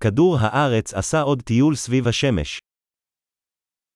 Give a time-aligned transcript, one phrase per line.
[0.00, 2.58] כדור הארץ עשה עוד טיול סביב השמש.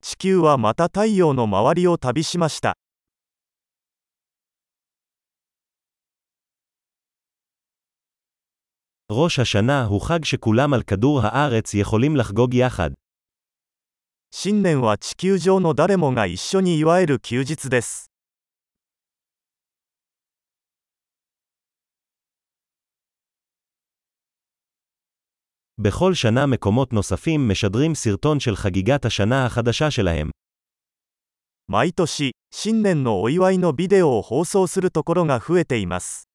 [0.04, 2.72] 地球はまた太陽の周りを旅しました
[9.12, 12.90] ראש השנה הוא חג שכולם על כדור הארץ יכולים לחגוג יחד.
[14.32, 18.10] 新年は地球上の誰もが一緒に祝える休日です
[25.81, 30.29] בכל שנה מקומות נוספים משדרים סרטון של חגיגת השנה החדשה שלהם.
[31.69, 36.29] 毎年新年のお祝いのビデオを放送するところが増えています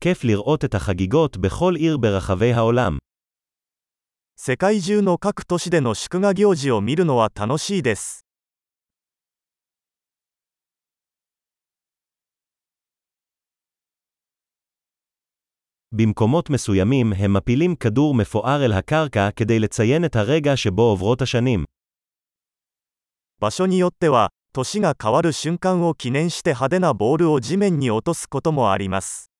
[0.00, 2.98] כיף לראות את החגיגות בכל עיר ברחבי העולם.
[4.36, 8.25] 世界中の各都市での祝賀行事を見るのは楽しいです
[15.94, 21.64] במקומות מסוימים הם מפילים כדור מפואר אל הקרקע כדי לציין את הרגע שבו עוברות השנים.
[23.40, 29.32] 場所によっては年が変わる瞬間を記念して派手なボールを地面に落とすこともあります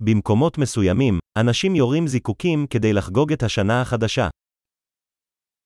[0.00, 4.28] במקומות מסוימים, אנשים יורים זיקוקים כדי לחגוג את השנה החדשה.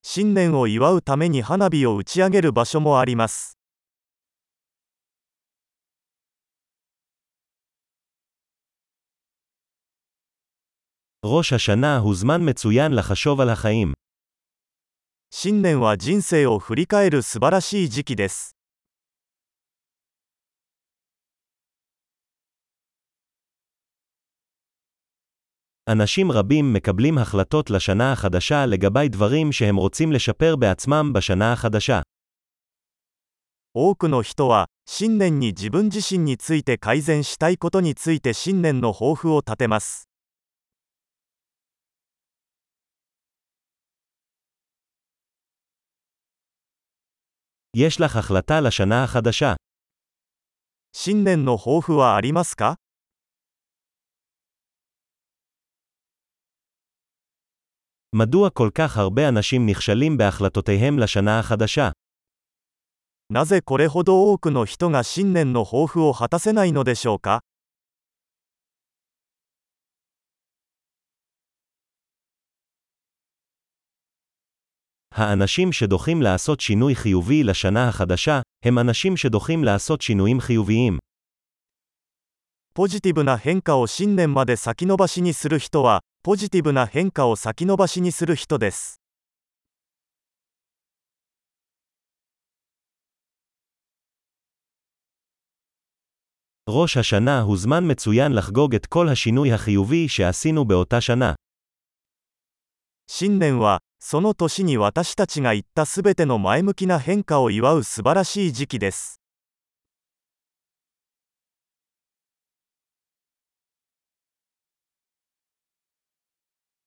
[0.06, 3.58] 新年を祝うために花火を打ち上げる場所もあります
[15.30, 18.54] 新年は人生を振り返る素晴らしい時期です。
[25.91, 32.01] אנשים רבים מקבלים החלטות לשנה החדשה לגבי דברים שהם רוצים לשפר בעצמם בשנה החדשה.
[33.73, 40.09] 多くの人は新年に自分自身について改善したいことについて新年の抱負を立てます
[47.75, 49.55] יש לך החלטה לשנה החדשה.
[50.91, 52.77] 新年の抱負はありますか
[58.15, 61.91] מדוע כל כך הרבה אנשים נכשלים בהחלטותיהם לשנה החדשה?
[63.31, 67.41] なぜこれほど多くの人が新年の抱負を果たせないのでしょうか
[75.11, 80.97] האנשים שדוחים לעשות שינוי חיובי לשנה החדשה, הם אנשים שדוחים לעשות שינויים חיוביים.
[82.73, 89.01] ポジティブな変化を新年まで先延ばしにする人は ポジティブな変化を先延ばしにする人です
[96.69, 101.33] ראש השנה הוא זמן מצוין לחגוג את כל השינוי החיובי שעשינו באותה שנה.
[103.11, 109.19] 新年はその年に私たちが言ったすべての前向きな変化を祝う素晴らしい時期です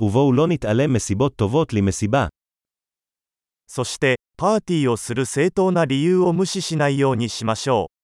[0.03, 2.29] ובואו לא נתעלם מסיבות טובות למסיבה.
[3.67, 7.96] そしてパーティーをする正当な理由を無視しないようにしましょう